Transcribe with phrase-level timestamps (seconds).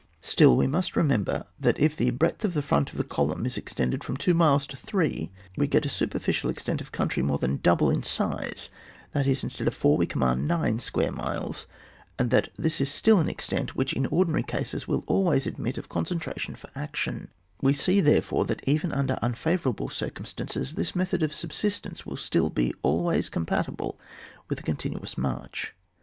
[0.23, 3.55] Still, we must remember that if the breadth of the front of a column is
[3.55, 7.37] extended from two miles to three, we get a superficial ex tent of country more
[7.37, 8.71] than double in size,
[9.11, 11.67] that is, instead of four we command nine square miles,
[12.17, 15.87] and that this is still an extent which in ordinary cases will always admit of
[15.87, 17.27] concentration for action;
[17.61, 22.49] we see therefore that even under un favourable circumstances this method of subsistence will still
[22.49, 23.97] be always com patible
[24.49, 25.75] with a continuous march.